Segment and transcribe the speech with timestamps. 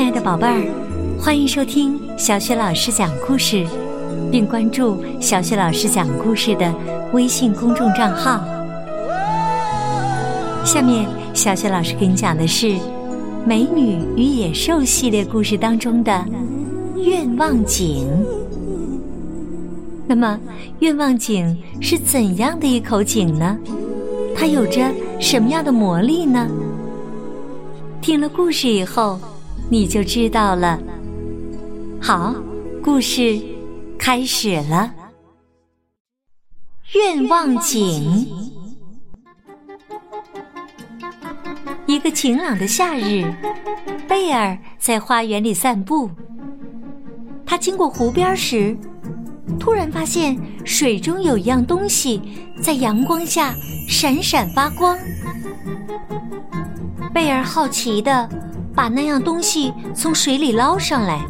[0.00, 0.66] 亲爱的宝贝儿，
[1.20, 3.66] 欢迎收听小雪老师讲故事，
[4.32, 6.74] 并关注小雪老师讲故事的
[7.12, 8.42] 微信公众账号。
[10.64, 12.68] 下面，小雪老师给你讲的是
[13.44, 16.24] 《美女与野兽》系列故事当中的
[16.96, 18.08] 愿望井。
[20.06, 20.40] 那么，
[20.78, 23.54] 愿望井是怎样的一口井呢？
[24.34, 24.80] 它有着
[25.20, 26.48] 什么样的魔力呢？
[28.00, 29.20] 听了故事以后。
[29.70, 30.78] 你就知道了。
[32.02, 32.34] 好，
[32.82, 33.40] 故事
[33.96, 34.92] 开始了。
[36.94, 38.26] 愿望井。
[41.86, 43.32] 一个晴朗的夏日，
[44.08, 46.10] 贝尔在花园里散步。
[47.46, 48.76] 他经过湖边时，
[49.58, 52.20] 突然发现水中有一样东西
[52.60, 53.54] 在阳光下
[53.88, 54.98] 闪闪发光。
[57.14, 58.28] 贝尔好奇的。
[58.74, 61.24] 把那样东西从水里捞上来，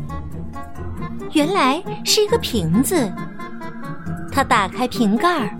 [1.32, 3.10] 原来是一个瓶子。
[4.32, 5.56] 他打开瓶盖，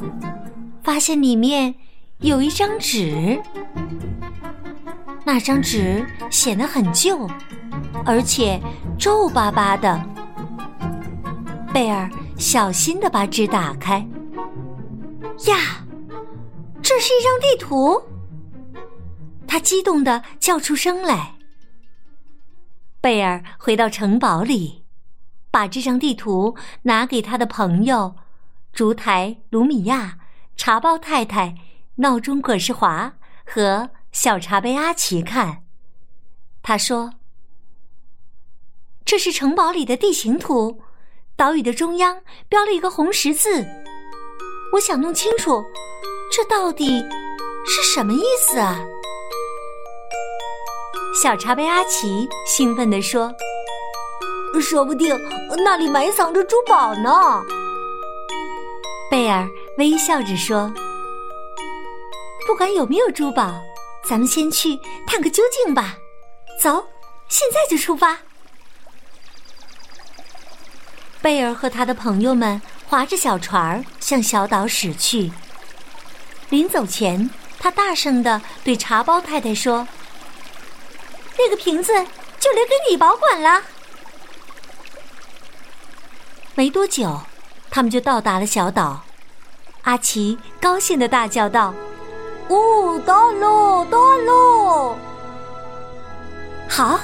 [0.83, 1.75] 发现里面
[2.19, 3.41] 有一张纸。
[5.25, 7.29] 那张纸显得很旧，
[8.05, 8.61] 而且
[8.99, 10.01] 皱巴巴的。
[11.73, 13.99] 贝尔小心的把纸打开，
[15.47, 15.57] 呀，
[16.83, 18.01] 这是一张地图！
[19.47, 21.35] 他激动的叫出声来。
[23.01, 24.85] 贝尔回到城堡里，
[25.51, 28.15] 把这张地图拿给他的朋友
[28.73, 30.19] 烛台卢米亚、
[30.55, 31.57] 茶包太太、
[31.97, 33.15] 闹钟葛世华
[33.47, 35.65] 和小茶杯阿奇看。
[36.63, 37.15] 他说
[39.05, 40.83] ：“这是城堡里的地形图，
[41.37, 43.67] 岛屿的中央标了一个红十字。
[44.75, 45.65] 我想弄清楚，
[46.31, 47.01] 这到底
[47.67, 48.79] 是什么意思啊？”
[51.13, 53.35] 小茶杯阿奇兴奋地说
[54.63, 55.19] ：“说不定
[55.65, 57.43] 那里埋藏着珠宝呢。”
[59.11, 60.73] 贝尔微笑着说
[62.47, 63.61] ：“不管有没有珠宝，
[64.05, 65.97] 咱们先去探个究竟吧。
[66.63, 66.87] 走，
[67.29, 68.17] 现在就出发。”
[71.21, 75.33] 贝尔和他的朋友们划着小船儿向小岛驶去。
[76.51, 77.29] 临走前，
[77.59, 79.87] 他大声的对茶包太太说。
[81.39, 81.93] 那个瓶子
[82.39, 83.63] 就留给你保管了。
[86.55, 87.21] 没多久，
[87.71, 89.03] 他们就到达了小岛。
[89.83, 91.73] 阿奇高兴的大叫道
[92.49, 94.99] ：“哦，到喽，到喽！
[96.69, 97.01] 好，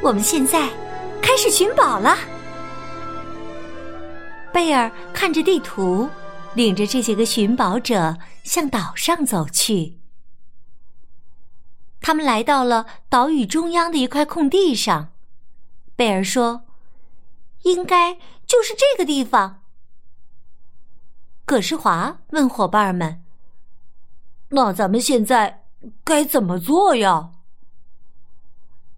[0.00, 0.68] 我们现在
[1.20, 2.16] 开始寻宝了。”
[4.52, 6.08] 贝尔看着地图，
[6.54, 9.96] 领着这几个寻宝者向岛上走去。
[12.02, 15.12] 他们来到了岛屿中央的一块空地上，
[15.94, 16.64] 贝尔说
[17.62, 18.14] ：“应该
[18.44, 19.62] 就是这个地方。”
[21.46, 23.22] 葛世华问伙伴们
[24.50, 25.64] ：“那咱们现在
[26.02, 27.30] 该怎么做呀？”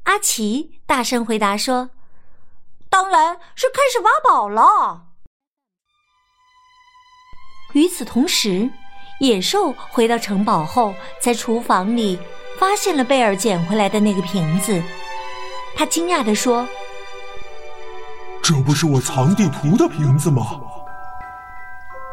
[0.04, 1.90] 阿奇大声回答说
[2.88, 5.08] ：“当然是开始挖宝了。”
[7.74, 8.70] 与此同时，
[9.20, 12.18] 野兽回到城堡后，在厨房里。
[12.58, 14.82] 发现了贝尔捡回来的那个瓶子，
[15.74, 16.66] 他惊讶地说
[18.42, 20.60] ：“这不是我藏地图的瓶子吗？”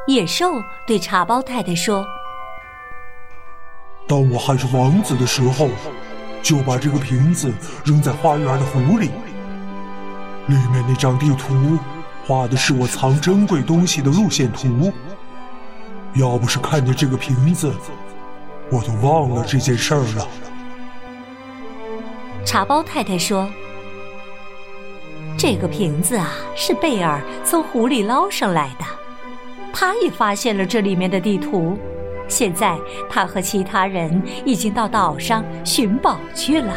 [0.08, 0.52] 野兽
[0.88, 2.04] 对茶包太太说
[4.08, 5.70] ：“当我还是王子的时候，
[6.42, 7.54] 就把这个瓶子
[7.86, 9.12] 扔在花园的湖里。
[10.48, 11.78] 里面那张地图
[12.26, 14.92] 画的是我藏珍贵东西的路线图。
[16.16, 17.72] 要不是看见这个瓶子。”
[18.72, 20.28] 我都忘了这件事儿了。
[22.46, 23.48] 茶包太太说
[25.38, 28.86] ：“这个瓶子啊，是贝尔从湖里捞上来的。
[29.74, 31.78] 他也发现了这里面的地图。
[32.28, 36.74] 现在他和其他人已经到岛上寻宝去了。”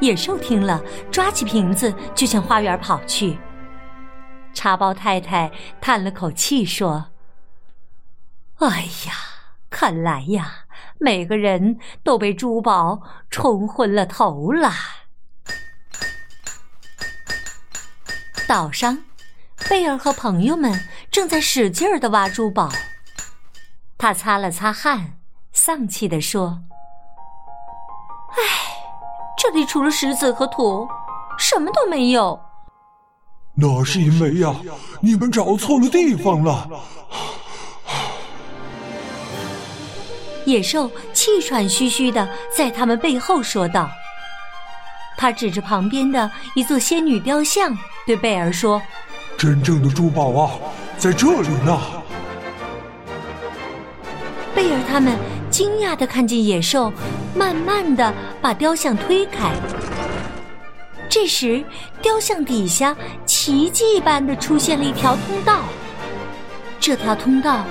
[0.00, 0.80] 野兽听了，
[1.10, 3.36] 抓起瓶子就向花园跑去。
[4.54, 5.50] 茶包太太
[5.80, 7.06] 叹了口气说
[8.58, 9.12] ：“哎呀！”
[9.72, 10.66] 看来呀，
[10.98, 14.70] 每个人都被珠宝冲昏了头了。
[18.46, 18.98] 岛上，
[19.68, 20.78] 贝尔和朋友们
[21.10, 22.68] 正在使劲儿的挖珠宝。
[23.96, 25.18] 他擦了擦汗，
[25.52, 26.62] 丧气地说
[28.36, 28.36] ：“唉，
[29.38, 30.86] 这里除了石子和土，
[31.38, 32.38] 什么都没有。”
[33.56, 34.54] 那是因为呀，
[35.00, 36.68] 你们找错了地方了。
[40.44, 43.90] 野兽气喘吁吁的在他们背后说道
[45.16, 48.80] ：“他指着旁边的一座仙女雕像，对贝尔说
[49.38, 50.50] ：“真正的珠宝啊，
[50.98, 51.80] 在这里呢。”
[54.54, 55.16] 贝尔他们
[55.50, 56.92] 惊讶的看见野兽
[57.34, 59.50] 慢慢的把雕像推开。
[61.08, 61.62] 这时，
[62.00, 62.96] 雕像底下
[63.26, 65.60] 奇迹般的出现了一条通道。
[66.80, 67.64] 这条通道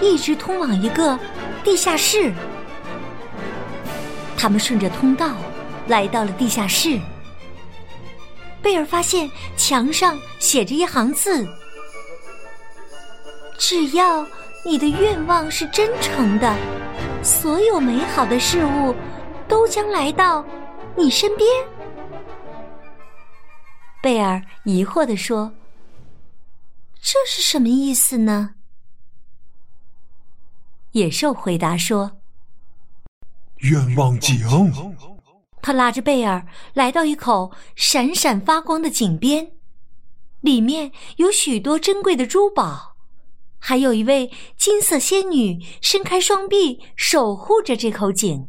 [0.00, 1.18] 一直通往一个
[1.68, 2.32] 地下室。
[4.38, 5.36] 他们顺着通道
[5.86, 6.98] 来到了地下室。
[8.62, 11.46] 贝尔发现墙上写着一行字
[13.60, 14.26] ：“只要
[14.64, 16.56] 你的愿望是真诚的，
[17.22, 18.94] 所有美好的事物
[19.46, 20.42] 都将来到
[20.96, 21.46] 你身边。”
[24.02, 25.52] 贝尔疑惑地说
[27.02, 28.54] ：“这是什么意思呢？”
[30.92, 32.12] 野兽回答说
[33.60, 34.36] ：“愿望井。”
[35.60, 39.50] 他拉着贝尔来到一口闪闪发光的井边，
[40.40, 42.96] 里面有许多珍贵的珠宝，
[43.58, 48.48] 还有一位金色仙女伸开双臂守护着这口井。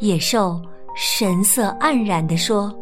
[0.00, 0.60] 野兽
[0.96, 2.74] 神色黯然地说。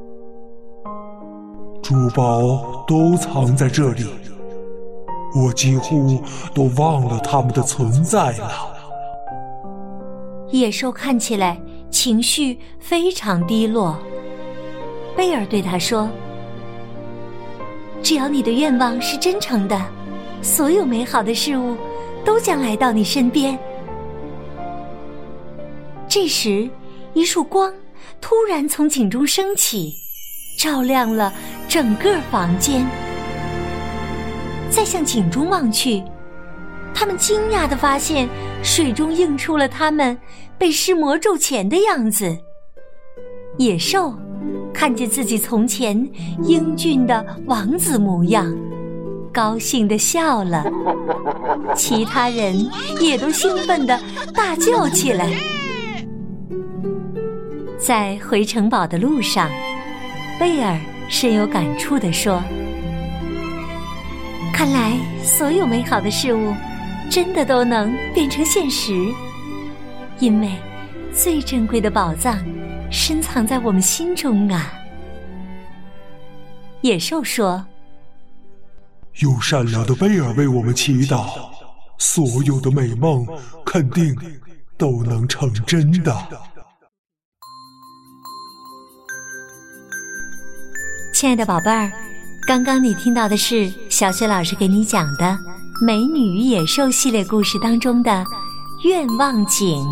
[1.82, 4.04] 珠宝都藏在这里，
[5.34, 6.23] 我几乎
[6.55, 8.69] 都忘了他们的存在了。
[10.50, 11.58] 野兽看起来
[11.90, 13.99] 情绪非常低落。
[15.17, 16.08] 贝尔对他说
[18.02, 19.81] ：“只要你的愿望是真诚的，
[20.43, 21.76] 所有美好的事物
[22.25, 23.58] 都将来到你身边。”
[26.08, 26.69] 这时，
[27.14, 27.73] 一束光
[28.20, 29.94] 突然从井中升起。
[30.58, 31.32] 照亮了
[31.67, 32.87] 整个房间。
[34.72, 36.02] 再向井中望去，
[36.94, 38.26] 他们惊讶的发现，
[38.62, 40.19] 水中映出了他们
[40.56, 42.34] 被施魔咒前的样子。
[43.58, 44.14] 野兽
[44.72, 46.10] 看见自己从前
[46.42, 48.50] 英俊的王子模样，
[49.30, 50.64] 高兴的笑了。
[51.76, 52.66] 其他人
[52.98, 54.00] 也都兴奋的
[54.34, 55.30] 大叫起来。
[57.78, 59.50] 在回城堡的路上。
[60.40, 60.76] 贝尔
[61.08, 62.42] 深有感触地说
[64.64, 66.55] ：“看来所有美好的事物，
[67.11, 68.93] 真的都能变成现实，
[70.20, 70.53] 因为
[71.12, 72.38] 最珍贵的宝藏
[72.88, 74.73] 深藏在我们心中啊。”
[76.81, 77.67] 野兽说
[79.19, 81.26] ：“有善良的贝尔为我们祈祷，
[81.99, 83.26] 所有的美梦
[83.67, 84.17] 肯定
[84.79, 86.17] 都能成真的。”
[91.12, 91.91] 亲爱的宝贝儿，
[92.47, 95.26] 刚刚你听到的是小雪老师给你讲的
[95.78, 98.24] 《美女与野兽》系列故事当中的
[98.84, 99.86] 愿望井。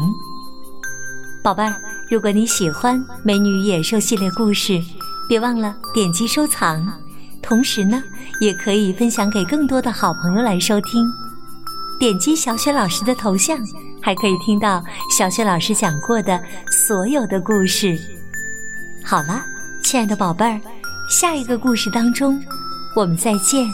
[1.45, 1.77] 宝贝儿，
[2.11, 4.81] 如果你喜欢《美女与野兽》系列故事，
[5.29, 6.83] 别忘了点击收藏，
[7.43, 8.03] 同时呢，
[8.41, 11.07] 也可以分享给更多的好朋友来收听。
[11.99, 13.59] 点击小雪老师的头像，
[14.01, 14.83] 还可以听到
[15.15, 16.43] 小雪老师讲过的
[16.89, 18.01] 所有的故事。
[19.05, 19.45] 好了，
[19.85, 20.59] 亲爱的宝贝儿。
[21.11, 22.43] 下一个故事当中，
[22.97, 23.69] 我们再见。